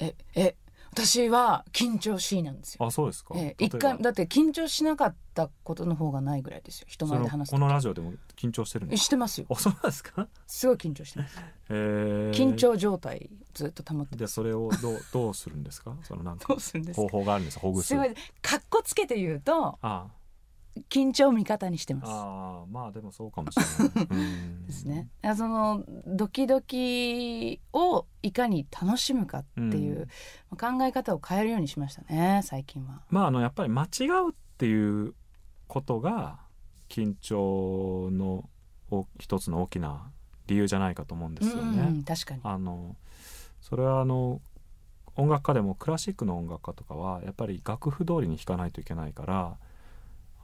[0.00, 0.56] ええ
[0.92, 2.84] 私は緊張しいなんですよ。
[2.84, 3.34] あ、そうですか。
[3.36, 5.29] えー、一回だって緊張しなかった
[5.62, 6.86] ことの方がないぐらいですよ。
[6.88, 9.46] 人前で話すこのラジオでも緊張してるんですしてますよ。
[9.50, 10.26] あ、そうですか？
[10.46, 11.40] すごい緊張してます。
[11.70, 15.96] えー、緊張状態ずっと保ってでそれをどう どうするんですか？
[16.02, 16.54] そのなんか
[16.94, 17.58] 方法があるんです。
[17.58, 17.88] ほぐす。
[17.88, 19.66] すごいかっこつけて言うと。
[19.66, 20.06] ああ
[20.88, 22.12] 緊張を味方にしてます。
[22.12, 24.66] ああ、まあでもそうかもしれない。
[24.68, 25.08] ですね。
[25.36, 30.08] そのドキドキをいかに楽しむかっていう、
[30.52, 32.42] うん、考え方を変えるようにしましたね。
[32.44, 33.02] 最近は。
[33.10, 35.12] まああのやっぱり間違うっていう
[35.70, 36.40] ことが
[36.88, 38.44] 緊張の
[39.20, 40.10] 一つの大きな
[40.48, 41.82] 理由じゃないかと思うんですよね。
[41.82, 42.40] うん、確かに。
[42.42, 42.96] あの
[43.60, 44.40] それはあの
[45.14, 49.56] 音楽家でもクラシックの音楽家とかはやっぱり楽譜通りに弾かないといけないから。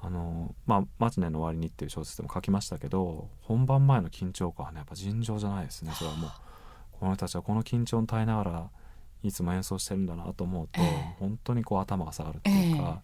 [0.03, 6.31] あのまあ「マチネの終わりに」っていう小説でも書きましたけど本番前の緊張感はねやっぱ尋常じゃないですねそれはもう
[6.93, 8.71] この人たちはこの緊張に耐えながら
[9.23, 13.01] いつも演奏してるんだなと思うと、えー、本当にこう頭が下がるっていうか、えー、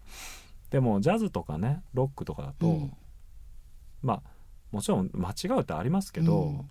[0.72, 2.92] でもジャズとかねロックとかだと、うん、
[4.02, 4.22] まあ
[4.72, 6.70] もちろん間違うってありますけど、うん、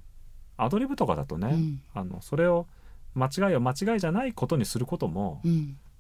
[0.58, 2.68] アドリブとかだとね、うん、あのそれを
[3.14, 5.42] 間違いを間違いじゃないことにすることも、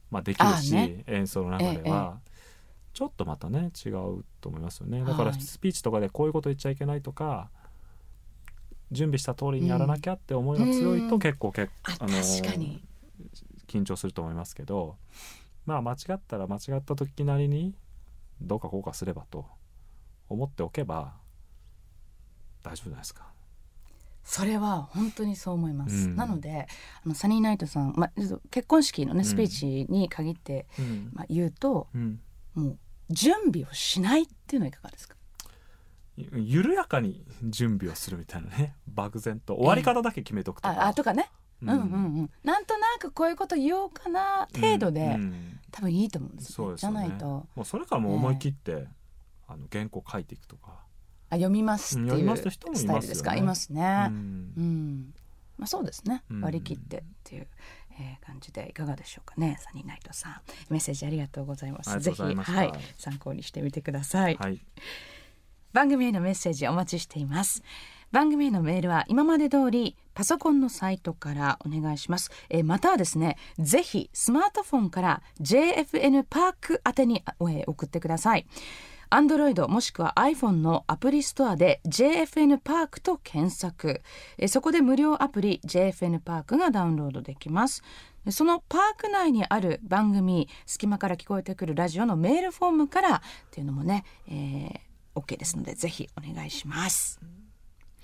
[0.10, 2.18] まあ、できるし、ね、演奏の中では。
[2.26, 2.32] えー
[2.94, 5.02] ちょっとまたね違うと思いますよね。
[5.06, 7.50] だからスピーチとかでこういうこと言っちゃいけないとか、
[8.92, 12.10] 準備した通りにやらなきゃって思いが強いと結構け、うん、あの
[13.68, 14.98] 緊張すると思いますけど
[15.66, 17.74] まあ間違ったら間違った時なりに
[18.42, 19.46] どうかこうかすればと
[20.30, 21.14] 思っておけば
[22.64, 23.32] 大丈夫じゃないですか。
[24.24, 26.10] それは本当にそう思います。
[26.10, 26.68] うん、なので
[27.04, 28.12] あのサニーナイトさん、まあ、
[28.52, 32.20] 結婚式のねスピーチに限って、うん、まあ、言うと、うん、
[32.54, 32.78] もう
[33.10, 35.16] 準備をしないっていうのはいかがですか？
[36.18, 38.76] 緩やかに準備をするみたいなね。
[38.88, 39.56] 漠然と。
[39.56, 42.30] 終わり方だけ決めとくとか、えー、あとかね、うん、うんうんうん。
[42.44, 45.18] なんとなくこういうこと言おうかな程度で、
[45.72, 47.26] 多分いいと思うんですよ、ね、じゃないと。
[47.26, 48.88] もうそれからもう思い切って、えー、
[49.48, 50.80] あの原稿書いていくとか。
[51.30, 53.38] あ読みますっていうスタイルですか？
[53.38, 55.14] いますね、うん、うん、
[55.58, 56.24] まあ、そうですね。
[56.42, 57.48] 割り切ってっていう、
[57.94, 59.58] えー、感じでいかがでしょうかね。
[59.62, 60.42] サニーナイトさん。
[60.70, 61.98] メッセージありがとうございます。
[62.00, 62.74] ぜひはい。
[62.98, 64.60] 参考にしてみてください、はい、
[65.72, 67.64] 番組へのメッセージお待ちしています。
[68.12, 78.46] 番組へのメールは今まで通りパソコンのサイトからお願いします、えー、またはですねぜひスマートフォンから JFN パーク宛てに、えー、送ってください。
[79.12, 84.02] Android もしくは iPhone のアプリストアで JFN パークと検索。
[84.38, 87.84] えそこで無料アプリ JFN パークがダウンロードできます。
[88.30, 93.22] そのパーク内にある番組隙間から聞こえてくるラジオのメールフォームからっ
[93.52, 97.20] ていうのもね、えー、OK ですのでぜひお願いします。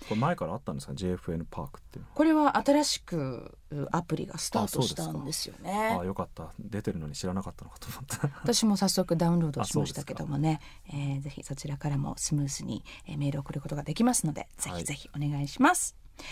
[0.08, 3.58] これ前からあったんですか？JFN パークってこれは新しく
[3.92, 5.98] アプリがスタートしたんですよね。
[6.00, 6.52] あよかった。
[6.60, 8.40] 出てるのに知らなかったのかと思った。
[8.44, 16.24] 私も早速ダウンロードしましたけどもね、えー、ぜひそちらからもスムーズに、えー、メールを送ることができますのでぜひぜひお願いします、は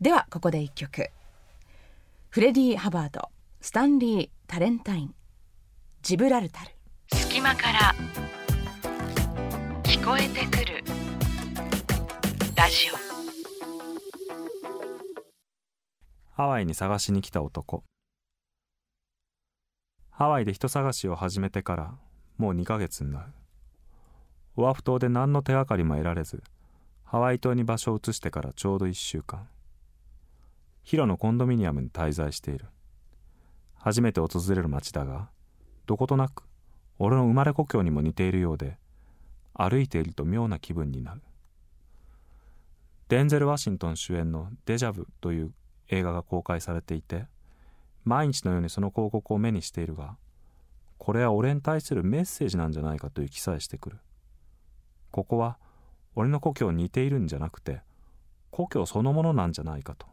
[0.00, 1.10] い、ではここで一曲。
[2.30, 3.28] フレディ・ハバード
[3.60, 5.14] スタンリー・タレンタイン
[6.02, 6.70] ジブラルタル。
[7.12, 7.94] 隙間から
[9.84, 10.82] 聞こえてくる
[12.56, 13.03] ラジオ
[16.36, 17.84] ハワイに探しに来た男。
[20.10, 21.94] ハワイで人探しを始めてから
[22.38, 23.26] もう2ヶ月になる。
[24.56, 26.42] オアフ島で何の手がかりも得られず
[27.04, 29.46] ハワイ島に場所を移してからちょうど1週間。
[30.82, 32.66] ヒロのコンドミニアムに滞在している。
[33.76, 35.28] 初めて訪れる街だが
[35.86, 36.48] どことなく
[36.98, 38.76] 俺の生まれ故郷にも似ているようで
[39.52, 41.22] 歩いていると妙な気分になる。
[43.06, 45.54] デンゼル・ワシントン主演の「デジャブ」という
[45.88, 47.26] 映画が公開されていて
[48.04, 50.16] 毎日のようにその広告を目にしているが
[50.98, 53.98] これは俺に対するメッセージなんじゃないかという気さえしてくる。
[55.10, 55.58] ここは
[56.14, 57.82] 俺の故郷に似ているんじゃなくて
[58.50, 60.06] 故郷そのものなんじゃないかと。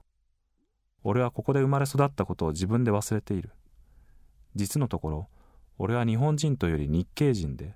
[1.03, 3.51] 俺はここで生まれ育ったことを自分で忘れている。
[4.55, 5.29] 実のところ
[5.77, 7.75] 俺は日本人というより日系人で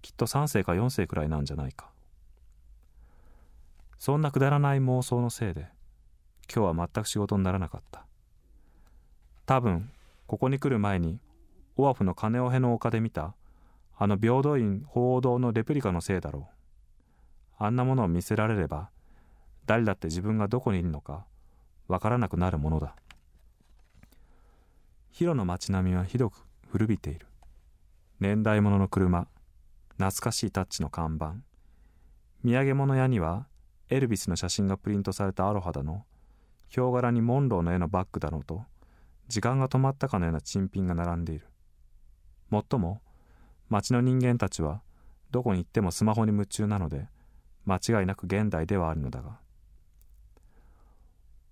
[0.00, 1.90] きっと3世か4世くらいなんじゃないか。
[3.98, 5.68] そんなくだらない妄想のせいで
[6.52, 8.06] 今日は全く仕事にならなかった。
[9.46, 9.90] 多分
[10.26, 11.20] ここに来る前に
[11.76, 13.34] オアフの金尾への丘で見た
[13.96, 17.64] あの平等院鳳凰堂のレプリカのせいだろう。
[17.64, 18.90] あんなものを見せられれば
[19.66, 21.24] 誰だって自分がどこにいるのか
[21.88, 22.96] わからなくなるものだ。
[25.10, 27.26] ヒロの街並みはひどく古びている。
[28.18, 29.28] 年代物の車
[29.92, 31.36] 懐かしいタッチの看板。
[32.44, 33.46] 土産物屋には
[33.90, 36.04] エルビスの写真がプリントされたアロハだの。
[36.74, 38.64] ヒョウ柄にモンローの絵のバッグだのと
[39.28, 41.46] 時間が止まったかのような珍品が並んでいる。
[42.50, 43.00] もっとも
[43.68, 44.82] 街の人間たちは
[45.30, 47.06] どこに行ってもスマホに夢中なので
[47.64, 49.38] 間違いなく現代ではあるのだが。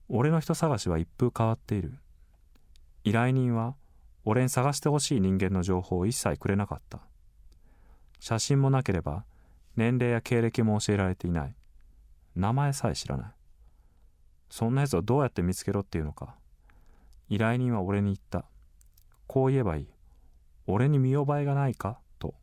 [0.09, 1.95] 俺の人探しは一風変わっている。
[3.05, 3.77] 依頼人は
[4.25, 6.99] 俺に探してほしい人間の情報を一切くれなかった。
[8.19, 9.25] 写真もなければ
[9.77, 11.55] 年齢や経歴も教えられていない。
[12.35, 13.33] 名前さえ知らない。
[14.53, 16.35] そんなやつをどうやって見つけろっていうのか。
[17.31, 18.45] 依頼人は俺に言った。
[19.27, 19.89] こう言えばいい。
[20.67, 21.99] 俺に見覚えがないか？
[22.19, 22.35] と。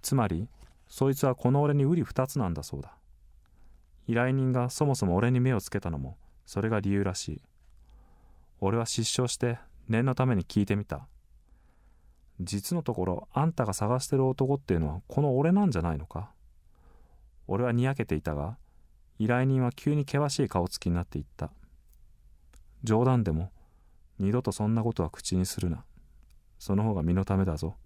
[0.00, 0.48] つまり
[0.88, 2.94] そいつはこの俺に瓜二つなんだそうだ。
[4.06, 7.42] 依頼人がそもそも俺に目をつけたのもそれが理由らしい。
[8.62, 11.06] 俺は失笑して念のために聞いてみた。
[12.40, 16.30] 実のところあんたが探してる男っていうのはこの俺なんじゃないのか？
[17.48, 18.56] 俺はにやけていたが
[19.18, 21.50] 依頼人は急に険しい顔つきになっていった。
[22.82, 23.50] 冗談でも
[24.18, 25.84] 二度とそんなことは口にするな。
[26.58, 27.76] その方が身のためだぞ。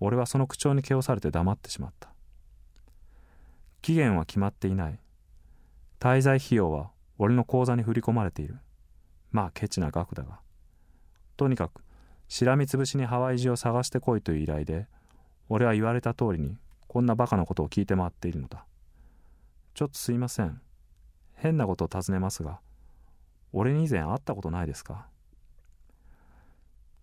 [0.00, 2.10] 俺はその口調に気をされて黙ってしまった。
[3.82, 4.98] 期限は決まっていない。
[6.00, 8.58] 滞在費用は俺の口座に振り込まれている。
[9.32, 10.40] まあケチな額だが。
[11.36, 11.82] とにかく
[12.28, 14.86] しらみつぶしにハワイ中を探してこいという依頼で
[15.48, 16.56] 俺は言われた通りに
[16.88, 18.64] こんなバカなことを聞いて回っているのだ。
[19.76, 20.58] ちょっとすいません。
[21.34, 22.60] 変なことを尋ねますが
[23.52, 25.06] 俺に以前会ったことないですか？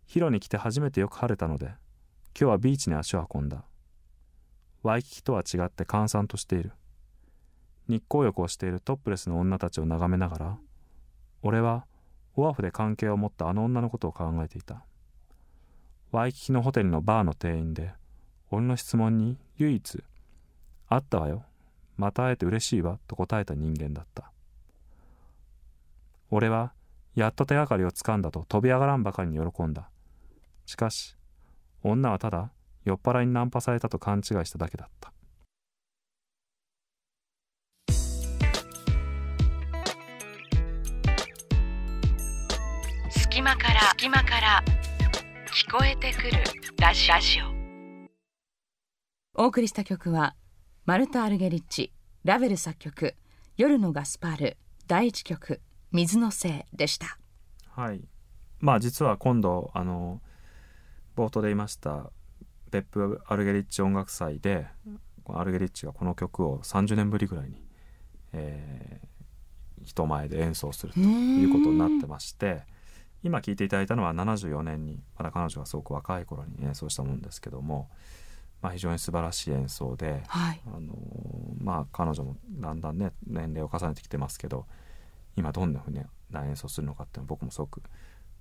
[0.08, 1.76] ヒロに来て初めてよく晴れたので今
[2.34, 3.64] 日はビーチに足を運んだ。
[4.82, 6.72] ワイキキとは違って閑散としている。
[7.88, 10.58] 日光浴をしているトップレスの女たちを眺めながら
[11.44, 11.86] 俺は
[12.36, 14.84] オアフで関係を持ったあの女のことを考えていた。
[16.12, 17.92] ワイキキのホテルのバーの店員で
[18.50, 20.04] 俺の質問に唯一
[20.90, 21.44] 「あったわよ。
[21.98, 24.32] また会えて嬉しいわ」と答えた人間だった。
[26.32, 26.74] 俺は
[27.16, 29.90] やっと手がかりをつかんだと飛び上がらんばかりに喜んだ。
[30.66, 31.16] しかし
[31.84, 32.52] 女はただ
[32.86, 35.14] 酔っ払いにナンパされたと勘違いしただけだった。
[43.10, 44.64] 隙間から隙間から
[45.48, 46.32] 聞こえてくる
[46.80, 47.10] ラジ
[47.42, 47.54] オ。
[49.36, 50.36] お送りした曲は
[50.86, 51.94] マルタ・アルゲリッチ
[52.26, 53.16] ラベル作曲
[53.56, 55.62] 「夜のガスパール」第一曲
[55.94, 57.18] 「水のせい」でした。
[57.70, 58.06] はい。
[58.60, 60.22] まあ実は今度あの
[61.16, 62.12] 冒頭で言いました
[62.70, 64.68] 別府アルゲリッチ音楽祭で
[65.30, 67.66] アルゲリッチがこの曲を30年ぶりぐらいに、
[68.34, 72.64] えー、人前で演奏するということになってまして
[73.24, 77.90] 今聴いていただいたのは74年にまだ彼女がすごく若い頃に演奏したもんですけども、
[78.64, 80.94] まあ、非常に素晴らしい演奏で、はい、あの
[81.60, 84.66] まあ、齢もだんだんね年齢を重ねてきてますけど
[85.36, 85.92] 今どんなふう
[86.32, 87.84] な演奏するのかっていうのを僕もすごく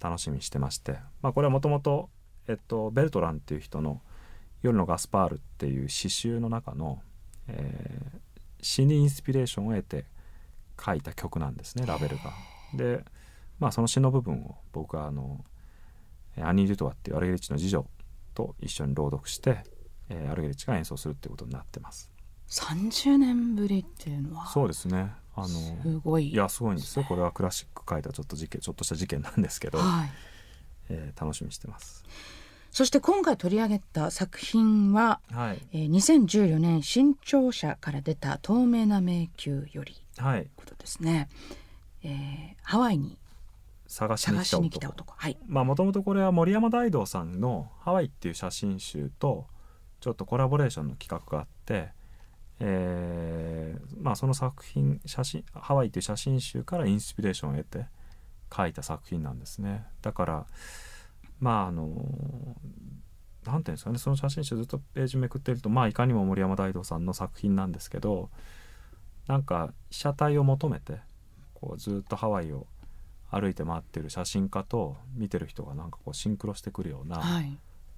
[0.01, 2.09] 楽しみにしてまして、まあ、これはもともと
[2.47, 4.01] ベルトランっていう人の
[4.63, 7.03] 「夜のガスパール」っていう詩集の中の、
[7.49, 10.05] えー、詩にインスピレーションを得て
[10.81, 12.33] 書いた曲なんですねラベルが。
[12.75, 13.05] で
[13.59, 15.45] まあその詩の部分を僕はあの
[16.41, 17.85] アニー・デュトワっていうアルゲリッチの次女
[18.35, 19.65] と一緒に朗読して、
[20.13, 22.11] えー、アルゲリッチが演奏するっていうことになってます。
[22.49, 25.13] 30年ぶりっていうのはそうですね。
[25.35, 27.05] あのすごい、いやすごいんですよ。
[27.09, 30.11] これはクラシック書いたちょっと事件ちょっとした事件なんですけど、はい、
[30.91, 32.05] えー、楽しみにしてます。
[32.71, 35.59] そして今回取り上げた作品は、はい。
[35.73, 39.97] えー、2014年新潮社から出た「透明な迷宮」より。
[40.19, 40.51] はい。
[40.57, 41.29] ことですね、
[42.03, 43.19] えー、ハワイに
[43.87, 45.15] 探しに来た男。
[45.17, 45.39] はい。
[45.47, 49.47] まあもともとこれは森山大道さんの「ハワイ」っていう写真集と
[50.03, 51.89] ちょっとコラボレーションの企画があって
[52.65, 57.87] えー、まあその作品写真ハワイっていう写真集からインスピレーションを得て
[58.55, 59.85] 書いた作品なんですね。
[60.01, 60.47] だから
[61.41, 61.97] まああの何て
[63.45, 68.31] 言うんですかねその写真集ずっとページめくってるとまあいかにも森山大道さんの作品なんですけど
[69.27, 70.99] なんか被写体を求めて
[71.55, 72.69] こうずっとハワイを
[73.29, 77.23] 歩いて回ってる写真家と見てる人がなんかこうシンクロしてくるような、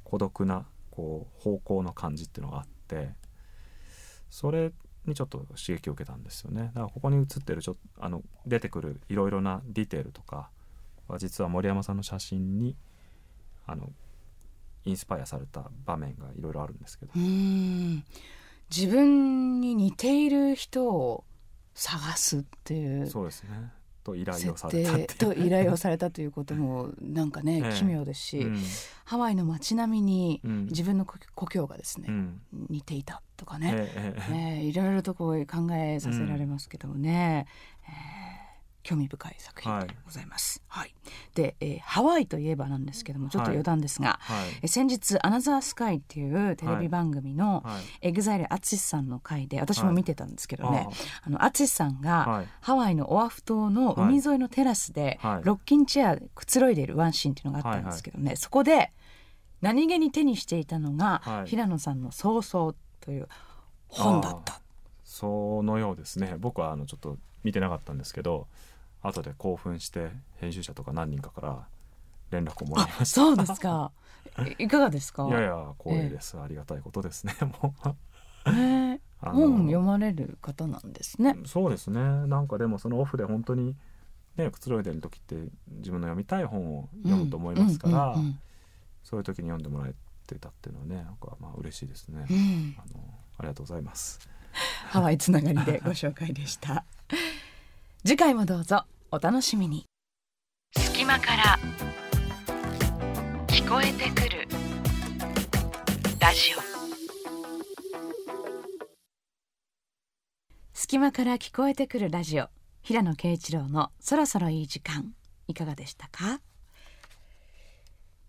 [0.04, 0.64] 孤独な
[0.94, 3.10] こう方向の感じっていうのがあって
[4.30, 4.72] それ
[5.06, 6.66] にちょっと刺激を受けたんですよね。
[6.68, 10.50] だからここに写ってるちょあの出てくるいろいろなディテールとか
[11.08, 12.76] は実は森山さんの写真に
[13.66, 13.92] あの
[14.84, 17.12] インスパイアされた場面がいろいろあるんですけど。
[18.74, 21.24] 自分に似ている人を
[21.74, 23.06] 探すっていう。
[23.06, 23.72] そうですね
[24.04, 28.62] と依頼をされたと依頼をされたということも なんかね、ええ、奇妙ですし、うん、
[29.04, 33.72] ハワイの街並みに自分の故郷がですね、うん、似ていたとかね、
[34.30, 37.46] ええいろいろとこう考えさせられますけどもね、
[37.88, 38.23] うん、えー
[38.84, 40.62] 興味深い作品でございます。
[40.68, 40.94] はい、はい、
[41.34, 47.64] で、えー、ハワイといえばなんですけどもちょっと余談ですが、はい、え先日「アナザースカイ」っていうテレビ番組の
[48.02, 50.86] EXILE ATSUSHI さんの回で私も見てたんですけどね、
[51.22, 58.92] はい、さんが、ハワイのオアフ島の海沿いのテラスで、ロッキンチェアくつろいでいるワンシーンっていうのがあったんですけどね、そこで
[59.62, 63.28] 何気に手にしていたのが、平野さんの「葬送」という
[63.88, 64.60] 本だった。
[65.04, 66.36] そのようですね。
[66.38, 68.48] 僕はあのちょっと見てなかったんですけど
[69.04, 71.66] 後で興奮して編集者とか何人かから
[72.30, 73.04] 連絡をもらいました。
[73.06, 73.92] そうですか。
[74.58, 75.28] いかがですか？
[75.28, 77.90] いやいや光栄です、えー、ありがたいことですねもう。
[78.46, 78.50] え。
[79.22, 81.36] ー、本読まれる方なんですね。
[81.46, 82.00] そうですね。
[82.00, 83.76] なんかでもそのオフで本当に
[84.36, 85.36] ねくつろいでる時って
[85.68, 88.16] 自分の読みたい本を読むと思いますから、
[89.02, 89.94] そういう時に読んでもらえ
[90.26, 93.04] てたっていうのはねなんかまあ嬉しいですね、うん、あの
[93.38, 94.18] ありがとうございます。
[94.88, 96.84] ハワイつながりでご紹介でした
[98.06, 98.84] 次回もどうぞ。
[99.10, 99.86] お楽しみに。
[100.76, 101.58] 隙間から
[103.46, 104.46] 聞こえてくる
[106.20, 106.58] ラジオ。
[110.74, 112.48] 隙間から聞こえてくるラジオ。
[112.82, 115.14] 平野啓一郎のそろそろいい時間。
[115.48, 116.42] いかがでしたか？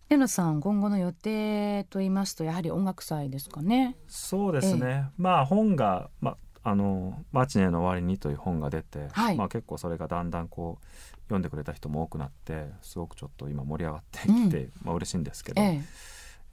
[0.08, 3.98] 平野さん今後の予定と言いますとやはり音楽祭ですかね。
[4.08, 6.38] そうですね、ええ、まあ本が、まあ
[6.74, 10.86] の「マチネの終わりに」という本が出て、はい、まあ、結構それがだんだんこう
[11.26, 15.82] 読んでくれた人も多くなってすごくちょっと今盛り上がってきて、うん、まあ嬉しいんですけど、ええ。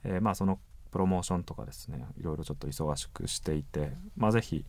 [0.05, 0.59] えー、まあその
[0.91, 4.63] プロモーションとかですねいろいろちょっと忙しくしていて、まあ、ぜひ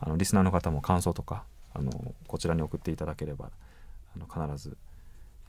[0.00, 3.50] あのリスナーの方も感想とかあのこちらに送っていただければ
[4.16, 4.78] あの必ず、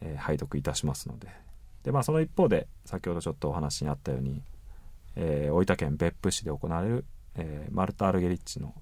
[0.01, 1.27] えー、拝読いたしますので。
[1.83, 4.41] で、まあ、その一方で先ほどちょっとお話にあったように、
[5.15, 8.73] えー、大分県別府市で行われる、えー、マルタ・アルゲリッチの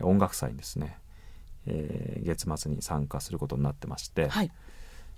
[0.00, 0.98] 音楽祭にですね、
[1.66, 4.50] えー、月末に参加することになってまして、はい、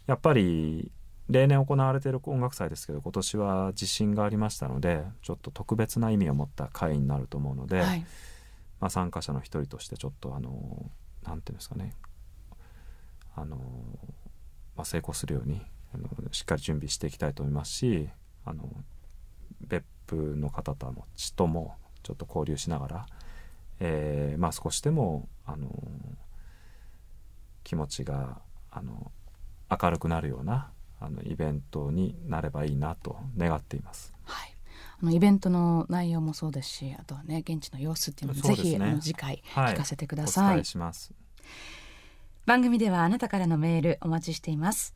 [0.07, 0.91] やっぱり
[1.29, 8.05] 例年行われている音楽祭ですけど今年は地震がありましたのでちょっと特別な意味を持った会になると思うので、はい、
[8.81, 10.91] まあ、参加者の一人としてちょっとあの
[11.25, 11.95] なんていうんですかね。
[13.37, 13.57] あの、
[14.77, 15.61] まあ、成功するように
[15.95, 18.09] あのしっかり準備していきたいと思いますし
[18.45, 18.69] あの
[19.61, 20.93] 別府の方と
[21.37, 23.07] ともちょっと交流しながら、
[23.81, 25.69] えーまあ、少しでもあの
[27.65, 28.39] 気持ちが
[28.71, 29.11] あの
[29.71, 30.71] 明るくなるような
[31.01, 34.13] あのイベントになればいいなと願っています。
[34.25, 34.55] はい。
[35.03, 40.65] あのイベントの内容もそうですしあとはね現地の様子っていうのもぜひ、ね、あの次回聞かせてください、はい、
[42.45, 44.95] 番組ではあなたからのメールお待ちしています。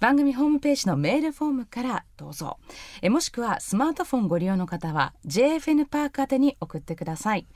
[0.00, 2.58] 番組ホームページのメールフォームからどうぞ。
[3.00, 7.46] えもしくはスマートフォンご利用の方は JFN パーク宛てに送ってください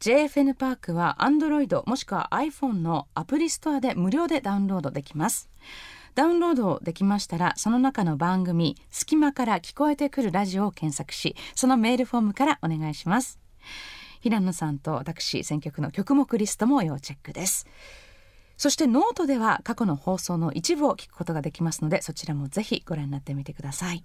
[0.00, 5.48] JFN パークは Android もしくは iPhone のアプリストアで無料でダウンロードできます。
[6.14, 13.38] ダウンロードできましたらその中の番組「隙間から聞こえてくるラジオ」を検索しそのメールフォームからお願いします。
[14.20, 17.66] 平野さんと私選曲の曲目リストも要チェックです。
[18.56, 24.04] そしてノートでは過去の放送の一部を聞くことができますのでそちらもぜひご覧になってみてください。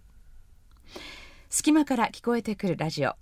[1.49, 3.15] 隙間から聞こえてくるラジオ。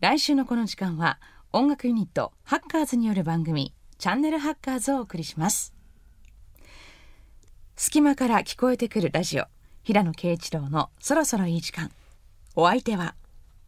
[0.00, 1.20] 来週のこの時間は
[1.54, 5.74] 音楽ユニットハッカーズによる番組チャンネルハッカーズをお送りします。
[7.76, 9.44] 隙間から聞こえてくるラジオ
[9.82, 11.90] 平野啓一郎のそろそろいい時間。
[12.56, 13.16] お相手は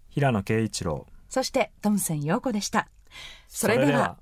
[0.08, 1.06] 平野啓一郎。
[1.28, 2.88] そしてトムセン陽子でした。
[3.48, 4.16] それでは。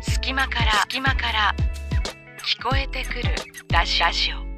[0.00, 1.54] 隙間から隙間から
[2.38, 3.22] 聞こえてくる
[3.70, 4.00] ラジ
[4.32, 4.49] オ。